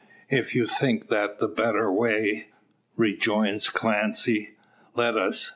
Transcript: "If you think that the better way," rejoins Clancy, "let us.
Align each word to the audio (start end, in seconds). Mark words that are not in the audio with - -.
"If 0.29 0.55
you 0.55 0.65
think 0.65 1.09
that 1.09 1.37
the 1.37 1.47
better 1.47 1.91
way," 1.91 2.47
rejoins 2.95 3.69
Clancy, 3.69 4.55
"let 4.95 5.15
us. 5.15 5.49